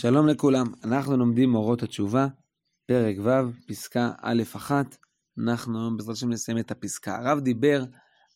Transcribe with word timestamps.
שלום 0.00 0.28
לכולם, 0.28 0.66
אנחנו 0.84 1.16
לומדים 1.16 1.54
אורות 1.54 1.82
התשובה, 1.82 2.26
פרק 2.86 3.16
ו', 3.22 3.30
פסקה 3.68 4.12
א'1. 4.22 4.70
אנחנו 5.38 5.80
היום 5.80 5.96
בעזרת 5.96 6.16
השם 6.16 6.28
נסיים 6.28 6.58
את 6.58 6.70
הפסקה. 6.70 7.16
הרב 7.16 7.40
דיבר 7.40 7.84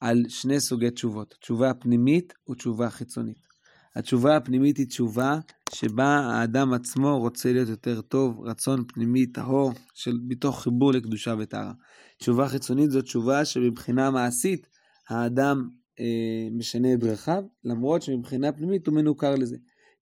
על 0.01 0.23
שני 0.29 0.61
סוגי 0.61 0.91
תשובות, 0.91 1.35
תשובה 1.41 1.71
הפנימית 1.71 2.33
ותשובה 2.51 2.91
חיצונית. 2.91 3.39
התשובה 3.97 4.37
הפנימית 4.37 4.77
היא 4.77 4.87
תשובה 4.87 5.39
שבה 5.75 6.05
האדם 6.05 6.73
עצמו 6.73 7.19
רוצה 7.19 7.53
להיות 7.53 7.69
יותר 7.69 8.01
טוב, 8.01 8.41
רצון 8.41 8.85
פנימי 8.89 9.27
טהור, 9.27 9.73
של 9.95 10.19
מתוך 10.29 10.63
חיבור 10.63 10.93
לקדושה 10.93 11.35
וטהרה. 11.39 11.73
תשובה 12.19 12.49
חיצונית 12.49 12.91
זו 12.91 13.03
תשובה 13.03 13.45
שמבחינה 13.45 14.11
מעשית 14.11 14.67
האדם 15.09 15.69
אה, 16.01 16.49
משנה 16.53 16.93
את 16.93 16.99
דרכיו, 16.99 17.43
למרות 17.65 18.03
שמבחינה 18.03 18.53
פנימית 18.53 18.87
הוא 18.87 18.95
מנוכר 18.95 19.35
לזה. 19.35 19.57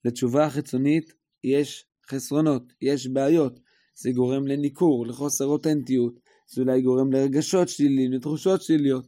לתשובה 0.04 0.44
החיצונית 0.44 1.19
יש 1.44 1.84
חסרונות, 2.10 2.72
יש 2.82 3.06
בעיות. 3.06 3.60
זה 4.02 4.10
גורם 4.12 4.46
לניכור, 4.46 5.06
לחוסר 5.06 5.46
אותנטיות, 5.46 6.14
זה 6.54 6.62
אולי 6.62 6.82
גורם 6.82 7.12
לרגשות 7.12 7.68
שליליים, 7.68 8.12
לתחושות 8.12 8.62
שליליות. 8.62 9.06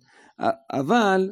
אבל 0.73 1.31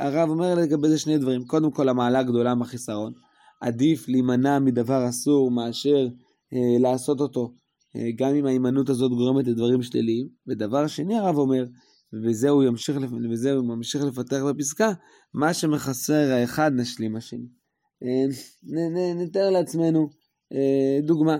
הרב 0.00 0.28
אומר 0.28 0.54
לגבי 0.54 0.88
זה 0.88 0.98
שני 0.98 1.18
דברים. 1.18 1.44
קודם 1.44 1.70
כל, 1.70 1.88
המעלה 1.88 2.18
הגדולה 2.18 2.54
מהחיסרון. 2.54 3.12
עדיף 3.60 4.08
להימנע 4.08 4.58
מדבר 4.58 5.08
אסור 5.08 5.50
מאשר 5.50 6.08
אה, 6.52 6.78
לעשות 6.80 7.20
אותו, 7.20 7.54
אה, 7.96 8.10
גם 8.16 8.34
אם 8.34 8.46
ההימנעות 8.46 8.88
הזאת 8.88 9.10
גורמת 9.10 9.46
לדברים 9.46 9.82
שליליים. 9.82 10.28
ודבר 10.46 10.86
שני, 10.86 11.18
הרב 11.18 11.36
אומר, 11.36 11.64
ובזה 12.12 12.48
הוא 12.48 12.64
ימשיך, 12.64 12.96
ובזה 12.96 13.52
הוא 13.52 13.68
ממשיך 13.68 14.02
לפתח 14.02 14.40
בפסקה, 14.50 14.92
מה 15.34 15.54
שמחסר 15.54 16.32
האחד 16.32 16.70
נשלים 16.74 17.16
השני. 17.16 17.57
אה, 18.02 19.14
נתאר 19.14 19.50
לעצמנו 19.50 20.10
אה, 20.52 20.98
דוגמה, 21.02 21.36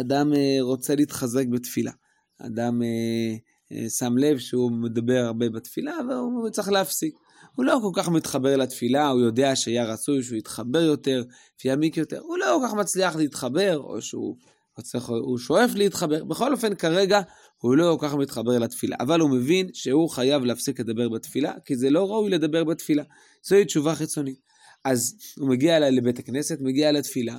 אדם 0.00 0.34
אה, 0.34 0.56
רוצה 0.60 0.94
להתחזק 0.94 1.46
בתפילה. 1.46 1.92
אדם 2.38 2.82
שם 3.98 4.18
לב 4.18 4.38
שהוא 4.38 4.72
מדבר 4.72 5.18
הרבה 5.26 5.48
בתפילה 5.48 5.96
והוא 6.08 6.50
צריך 6.50 6.68
להפסיק. 6.68 7.14
הוא 7.56 7.64
לא 7.64 7.78
כל 7.82 8.02
כך 8.02 8.08
מתחבר 8.08 8.56
לתפילה, 8.56 9.08
הוא 9.08 9.20
יודע 9.20 9.56
שהיה 9.56 9.84
רצוי 9.84 10.22
שהוא 10.22 10.38
יתחבר 10.38 10.82
יותר 10.82 11.24
ויעמיק 11.64 11.96
יותר. 11.96 12.20
הוא 12.20 12.38
לא 12.38 12.58
כל 12.60 12.68
כך 12.68 12.74
מצליח 12.74 13.16
להתחבר, 13.16 13.78
או 13.78 14.02
שהוא 14.02 14.36
צריך, 14.82 15.08
הוא 15.08 15.38
שואף 15.38 15.70
להתחבר. 15.74 16.24
בכל 16.24 16.52
אופן, 16.52 16.74
כרגע 16.74 17.20
הוא 17.58 17.76
לא 17.76 17.96
כל 18.00 18.08
כך 18.08 18.14
מתחבר 18.14 18.58
לתפילה. 18.58 18.96
אבל 19.00 19.20
הוא 19.20 19.30
מבין 19.30 19.68
שהוא 19.72 20.10
חייב 20.10 20.44
להפסיק 20.44 20.80
לדבר 20.80 21.08
בתפילה, 21.08 21.52
כי 21.64 21.76
זה 21.76 21.90
לא 21.90 22.10
ראוי 22.10 22.30
לדבר 22.30 22.64
בתפילה. 22.64 23.02
זוהי 23.42 23.64
תשובה 23.64 23.94
חיצונית. 23.94 24.51
אז 24.84 25.14
הוא 25.38 25.48
מגיע 25.48 25.76
אליי 25.76 25.90
לבית 25.90 26.18
הכנסת, 26.18 26.58
מגיע 26.60 26.92
לתפילה, 26.92 27.38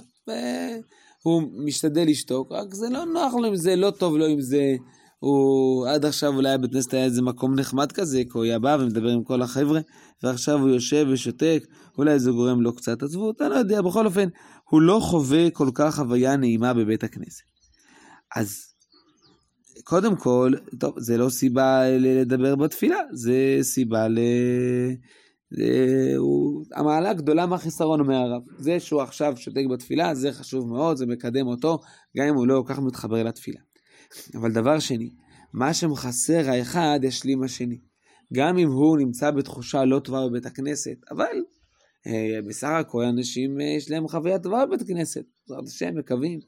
והוא 1.26 1.44
משתדל 1.66 2.06
לשתוק, 2.08 2.52
רק 2.52 2.74
זה 2.74 2.90
לא 2.90 3.06
נוח 3.06 3.34
לו 3.34 3.48
אם 3.48 3.56
זה, 3.56 3.76
לא 3.76 3.92
טוב 3.92 4.18
לו 4.18 4.28
אם 4.28 4.42
זה, 4.42 4.76
הוא 5.20 5.88
עד 5.88 6.06
עכשיו 6.06 6.36
אולי 6.36 6.58
בית 6.58 6.72
כנסת 6.72 6.94
היה 6.94 7.04
איזה 7.04 7.22
מקום 7.22 7.60
נחמד 7.60 7.92
כזה, 7.92 8.24
כי 8.24 8.30
הוא 8.34 8.44
היה 8.44 8.60
בא 8.60 8.78
ומדבר 8.80 9.10
עם 9.10 9.24
כל 9.24 9.42
החבר'ה, 9.42 9.80
ועכשיו 10.24 10.60
הוא 10.60 10.70
יושב 10.70 11.08
ושותק, 11.12 11.64
אולי 11.98 12.20
זה 12.20 12.32
גורם 12.32 12.62
לו 12.62 12.76
קצת 12.76 13.04
עצבות, 13.04 13.42
אני 13.42 13.50
לא 13.50 13.56
יודע, 13.56 13.82
בכל 13.82 14.06
אופן, 14.06 14.30
הוא 14.70 14.82
לא 14.82 15.00
חווה 15.02 15.50
כל 15.50 15.70
כך 15.74 15.96
חוויה 15.96 16.36
נעימה 16.36 16.74
בבית 16.74 17.04
הכנסת. 17.04 17.44
אז 18.36 18.74
קודם 19.84 20.16
כל, 20.16 20.52
טוב, 20.80 21.00
זה 21.00 21.18
לא 21.18 21.30
סיבה 21.30 21.84
לדבר 22.00 22.56
בתפילה, 22.56 23.00
זה 23.14 23.58
סיבה 23.62 24.08
ל... 24.08 24.20
הוא, 26.18 26.66
המעלה 26.76 27.10
הגדולה 27.10 27.46
מהחיסרון 27.46 28.00
אומר 28.00 28.16
הרב. 28.16 28.42
זה 28.58 28.80
שהוא 28.80 29.02
עכשיו 29.02 29.38
שותק 29.38 29.64
בתפילה, 29.72 30.16
זה 30.16 30.32
חשוב 30.32 30.68
מאוד, 30.68 30.98
זה 30.98 31.06
מקדם 31.06 31.48
אותו, 31.48 31.80
גם 32.18 32.28
אם 32.28 32.36
הוא 32.36 32.48
לא 32.48 32.64
כל 32.68 32.74
כך 32.74 32.80
מתחבר 32.80 33.24
לתפילה. 33.24 33.60
אבל 34.36 34.52
דבר 34.52 34.80
שני, 34.80 35.10
מה 35.54 35.74
שמחסר 35.74 36.50
האחד 36.50 37.00
ישלים 37.04 37.44
השני. 37.44 37.80
גם 38.34 38.58
אם 38.58 38.68
הוא 38.68 38.98
נמצא 38.98 39.32
בתחושה 39.32 39.86
לא 39.86 40.00
טובה 40.00 40.28
בבית 40.28 40.46
הכנסת, 40.46 40.98
אבל 41.12 41.38
אה, 42.08 42.40
בסך 42.48 42.68
הכל 42.68 43.04
אנשים 43.04 43.62
אה, 43.62 43.66
יש 43.66 43.92
להם 43.92 44.08
חוויה 44.08 44.40
טובה 44.40 44.66
בבית 44.66 44.82
הכנסת. 44.82 45.24
בעזרת 45.50 45.68
השם, 45.68 45.98
מקווים 45.98 46.40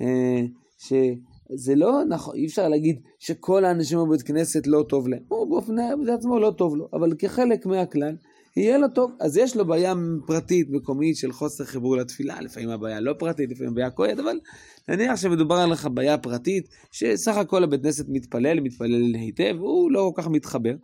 אה, 0.00 0.40
שזה 0.78 1.74
לא 1.76 2.04
נכון, 2.08 2.36
אי 2.36 2.46
אפשר 2.46 2.68
להגיד 2.68 3.00
שכל 3.18 3.64
האנשים 3.64 3.98
בבית 3.98 4.22
כנסת 4.22 4.66
לא 4.66 4.84
טוב 4.88 5.08
להם. 5.08 5.22
הוא 5.28 5.50
באופן 5.50 5.74
עצמו 6.14 6.38
לא 6.38 6.50
טוב 6.58 6.76
לו, 6.76 6.88
אבל 6.92 7.14
כחלק 7.18 7.66
מהכלל, 7.66 8.16
יהיה 8.56 8.78
לו 8.78 8.88
טוב. 8.88 9.10
אז 9.20 9.36
יש 9.36 9.56
לו 9.56 9.66
בעיה 9.66 9.94
פרטית, 10.26 10.66
מקומית, 10.70 11.16
של 11.16 11.32
חוסר 11.32 11.64
חיבור 11.64 11.96
לתפילה, 11.96 12.40
לפעמים 12.40 12.70
הבעיה 12.70 13.00
לא 13.00 13.14
פרטית, 13.18 13.50
לפעמים 13.50 13.74
בעיה 13.74 13.90
כואבת, 13.90 14.18
אבל 14.18 14.40
נניח 14.88 15.16
שמדובר 15.16 15.54
על 15.54 15.72
לך 15.72 15.88
בעיה 15.94 16.18
פרטית, 16.18 16.68
שסך 16.92 17.36
הכל 17.36 17.64
הבית 17.64 17.82
כנסת 17.82 18.04
מתפלל, 18.08 18.60
מתפלל 18.60 19.14
היטב, 19.14 19.56
הוא 19.58 19.90
לא 19.90 20.12
כל 20.14 20.22
כך 20.22 20.28
מתחבר, 20.28 20.74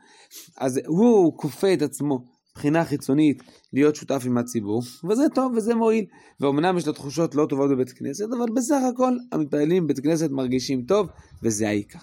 אז 0.58 0.80
הוא 0.86 1.36
כופה 1.36 1.72
את 1.72 1.82
עצמו. 1.82 2.38
מבחינה 2.58 2.84
חיצונית 2.84 3.42
להיות 3.72 3.96
שותף 3.96 4.22
עם 4.26 4.38
הציבור, 4.38 4.82
וזה 5.10 5.22
טוב 5.34 5.52
וזה 5.56 5.74
מועיל. 5.74 6.04
ואומנם 6.40 6.78
יש 6.78 6.86
לו 6.86 6.92
תחושות 6.92 7.34
לא 7.34 7.46
טובות 7.48 7.70
בבית 7.70 7.90
כנסת, 7.90 8.24
אבל 8.38 8.46
בסך 8.56 8.80
הכל 8.92 9.12
המתפללים 9.32 9.84
בבית 9.84 9.98
כנסת 9.98 10.30
מרגישים 10.30 10.82
טוב, 10.82 11.08
וזה 11.42 11.68
העיקר. 11.68 11.98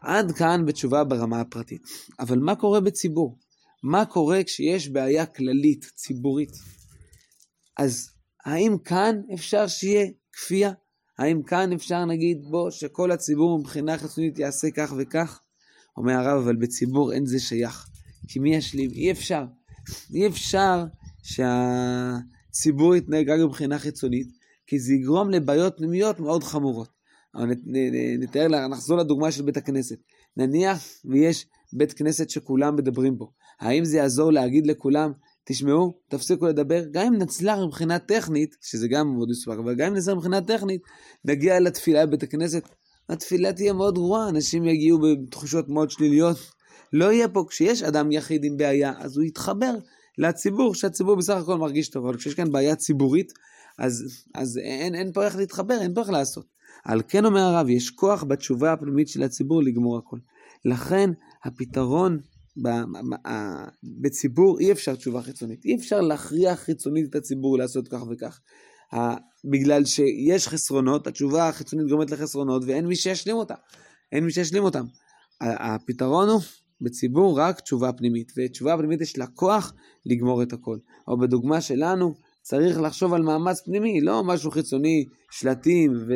עד 0.00 0.32
כאן 0.32 0.66
בתשובה 0.66 1.04
ברמה 1.04 1.40
הפרטית. 1.40 1.82
אבל 2.20 2.38
מה 2.38 2.54
קורה 2.54 2.80
בציבור? 2.80 3.38
מה 3.82 4.04
קורה 4.04 4.44
כשיש 4.44 4.88
בעיה 4.88 5.26
כללית, 5.26 5.84
ציבורית. 5.94 6.52
אז 7.78 8.10
האם 8.44 8.78
כאן 8.84 9.20
אפשר 9.34 9.66
שיהיה 9.66 10.06
כפייה? 10.32 10.72
האם 11.18 11.42
כאן 11.42 11.72
אפשר 11.72 12.04
נגיד 12.04 12.38
בוא 12.50 12.70
שכל 12.70 13.12
הציבור 13.12 13.58
מבחינה 13.58 13.98
חיצונית 13.98 14.38
יעשה 14.38 14.68
כך 14.70 14.94
וכך? 14.98 15.40
אומר 15.96 16.12
הרב, 16.12 16.42
אבל 16.42 16.56
בציבור 16.56 17.12
אין 17.12 17.26
זה 17.26 17.40
שייך. 17.40 17.86
כי 18.28 18.38
מי 18.38 18.56
ישלים? 18.56 18.90
אי 18.90 19.10
אפשר. 19.10 19.44
אי 20.14 20.26
אפשר 20.26 20.84
שהציבור 21.22 22.96
יתנהג 22.96 23.30
רק 23.30 23.40
מבחינה 23.40 23.78
חיצונית, 23.78 24.28
כי 24.66 24.78
זה 24.78 24.92
יגרום 24.92 25.30
לבעיות 25.30 25.76
פנימיות 25.76 26.20
מאוד 26.20 26.44
חמורות. 26.44 26.88
נתאר, 28.20 28.68
נחזור 28.68 28.98
לדוגמה 28.98 29.32
של 29.32 29.42
בית 29.42 29.56
הכנסת. 29.56 29.96
נניח 30.36 30.88
ויש 31.04 31.46
בית 31.72 31.92
כנסת 31.92 32.30
שכולם 32.30 32.76
מדברים 32.76 33.18
בו. 33.18 33.32
האם 33.60 33.84
זה 33.84 33.96
יעזור 33.96 34.32
להגיד 34.32 34.66
לכולם, 34.66 35.12
תשמעו, 35.44 35.94
תפסיקו 36.08 36.46
לדבר? 36.46 36.84
גם 36.90 37.06
אם 37.06 37.14
נצליח 37.14 37.58
מבחינה 37.66 37.98
טכנית, 37.98 38.56
שזה 38.60 38.88
גם 38.88 39.14
מאוד 39.14 39.28
מסובך, 39.30 39.58
אבל 39.58 39.74
גם 39.74 39.86
אם 39.86 39.94
נצליח 39.94 40.16
מבחינה 40.16 40.40
טכנית, 40.40 40.80
נגיע 41.24 41.60
לתפילה 41.60 42.06
בבית 42.06 42.22
הכנסת, 42.22 42.62
התפילה 43.08 43.52
תהיה 43.52 43.72
מאוד 43.72 43.94
גרועה, 43.94 44.28
אנשים 44.28 44.66
יגיעו 44.66 44.98
בתחושות 44.98 45.68
מאוד 45.68 45.90
שליליות. 45.90 46.36
לא 46.92 47.12
יהיה 47.12 47.28
פה, 47.28 47.44
כשיש 47.48 47.82
אדם 47.82 48.12
יחיד 48.12 48.44
עם 48.44 48.56
בעיה, 48.56 48.92
אז 48.98 49.16
הוא 49.16 49.24
יתחבר 49.24 49.74
לציבור, 50.18 50.74
שהציבור 50.74 51.16
בסך 51.16 51.36
הכל 51.36 51.58
מרגיש 51.58 51.88
טוב, 51.88 52.06
אבל 52.06 52.16
כשיש 52.16 52.34
כאן 52.34 52.52
בעיה 52.52 52.76
ציבורית, 52.76 53.32
אז, 53.78 54.24
אז 54.34 54.58
אין, 54.58 54.94
אין 54.94 55.12
פה 55.12 55.24
איך 55.24 55.36
להתחבר, 55.36 55.78
אין 55.80 55.94
פה 55.94 56.00
איך 56.00 56.10
לעשות. 56.10 56.46
על 56.84 57.02
כן 57.08 57.24
אומר 57.24 57.40
הרב, 57.40 57.68
יש 57.68 57.90
כוח 57.90 58.24
בתשובה 58.24 58.72
הפנימית 58.72 59.08
של 59.08 59.22
הציבור 59.22 59.62
לגמור 59.62 59.98
הכל. 59.98 60.18
לכן 60.64 61.10
הפתרון 61.44 62.20
בציבור 64.00 64.58
אי 64.60 64.72
אפשר 64.72 64.94
תשובה 64.94 65.22
חיצונית, 65.22 65.64
אי 65.64 65.76
אפשר 65.76 66.00
להכריח 66.00 66.60
חיצונית 66.60 67.10
את 67.10 67.14
הציבור 67.14 67.58
לעשות 67.58 67.88
כך 67.88 68.02
וכך. 68.10 68.40
בגלל 69.50 69.84
שיש 69.84 70.48
חסרונות, 70.48 71.06
התשובה 71.06 71.48
החיצונית 71.48 71.86
גורמת 71.88 72.10
לחסרונות 72.10 72.62
ואין 72.66 72.86
מי 72.86 72.96
שישלים 72.96 73.36
אותה, 73.36 73.54
אין 74.12 74.24
מי 74.24 74.32
שישלים 74.32 74.64
אותם. 74.64 74.84
הפתרון 75.40 76.28
הוא 76.28 76.40
בציבור 76.80 77.38
רק 77.38 77.60
תשובה 77.60 77.92
פנימית, 77.92 78.32
ותשובה 78.36 78.76
פנימית 78.76 79.00
יש 79.00 79.18
לה 79.18 79.26
כוח 79.26 79.74
לגמור 80.06 80.42
את 80.42 80.52
הכל. 80.52 80.78
או 81.08 81.18
בדוגמה 81.18 81.60
שלנו, 81.60 82.14
צריך 82.50 82.80
לחשוב 82.80 83.14
על 83.14 83.22
מאמץ 83.22 83.60
פנימי, 83.60 84.00
לא 84.00 84.24
משהו 84.24 84.50
חיצוני, 84.50 85.04
שלטים 85.30 85.92
ו... 86.06 86.12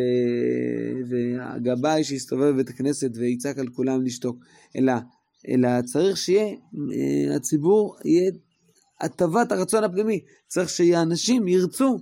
והגבאי 1.08 2.04
שיסתובב 2.04 2.50
בבית 2.50 2.68
הכנסת 2.68 3.10
ויצעק 3.14 3.58
על 3.58 3.68
כולם 3.68 4.02
לשתוק, 4.02 4.36
אלא 4.76 4.92
אלא 5.48 5.68
צריך 5.82 6.16
שיהיה, 6.16 6.44
אה, 6.46 7.36
הציבור 7.36 7.96
יהיה 8.04 8.30
הטבת 9.00 9.52
הרצון 9.52 9.84
הפנימי. 9.84 10.20
צריך 10.46 10.68
שאנשים 10.68 11.48
ירצו 11.48 11.98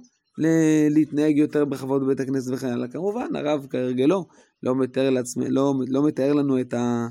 להתנהג 0.90 1.36
יותר 1.36 1.64
בכבוד 1.64 2.02
בבית 2.02 2.20
הכנסת 2.20 2.52
וכן 2.54 2.68
הלאה. 2.68 2.88
כמובן, 2.88 3.36
הרב 3.36 3.66
כהרגלו 3.70 4.26
לא 4.62 4.74
לעצמי, 5.10 5.50
לא, 5.50 5.74
לא 5.88 6.06
מתאר 6.06 6.32
לנו 6.32 6.60
את 6.60 6.74
ה... 6.74 7.06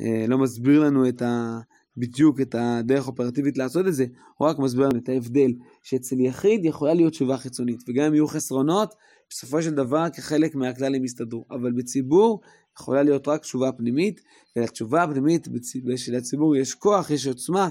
אה, 0.00 0.26
לא 0.28 0.38
מסביר 0.38 0.80
לנו 0.80 1.08
את 1.08 1.22
ה... 1.22 1.60
בדיוק 2.00 2.40
את 2.40 2.54
הדרך 2.58 3.04
האופרטיבית 3.04 3.58
לעשות 3.58 3.86
את 3.86 3.94
זה, 3.94 4.06
הוא 4.36 4.48
רק 4.48 4.58
מסביר 4.58 4.88
לנו 4.88 4.98
את 4.98 5.08
ההבדל 5.08 5.52
שאצל 5.82 6.20
יחיד 6.20 6.64
יכולה 6.64 6.94
להיות 6.94 7.12
תשובה 7.12 7.36
חיצונית, 7.36 7.82
וגם 7.88 8.04
אם 8.04 8.14
יהיו 8.14 8.28
חסרונות, 8.28 8.94
בסופו 9.30 9.62
של 9.62 9.74
דבר 9.74 10.10
כחלק 10.10 10.54
מהכלל 10.54 10.94
הם 10.94 11.04
יסתדרו, 11.04 11.44
אבל 11.50 11.72
בציבור 11.72 12.40
יכולה 12.76 13.02
להיות 13.02 13.28
רק 13.28 13.40
תשובה 13.40 13.72
פנימית, 13.72 14.20
ולתשובה 14.56 15.02
הפנימית 15.02 15.48
של 15.96 16.14
הציבור 16.14 16.56
יש 16.56 16.74
כוח, 16.74 17.10
יש 17.10 17.26
עוצמה 17.26 17.68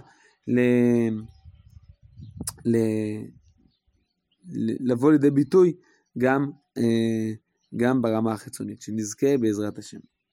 ל... 0.47 0.59
ל... 2.65 2.77
לבוא 4.79 5.11
לידי 5.11 5.31
ביטוי 5.31 5.73
גם, 6.17 6.51
אה, 6.77 7.33
גם 7.75 8.01
ברמה 8.01 8.33
החיצונית. 8.33 8.81
שנזכה 8.81 9.37
בעזרת 9.37 9.77
השם. 9.77 9.99